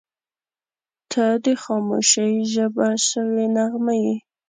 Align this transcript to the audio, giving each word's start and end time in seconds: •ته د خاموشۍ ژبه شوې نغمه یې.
•ته 1.11 1.25
د 1.43 1.45
خاموشۍ 1.63 2.33
ژبه 2.53 2.87
شوې 3.07 3.45
نغمه 3.55 3.93
یې. 4.03 4.15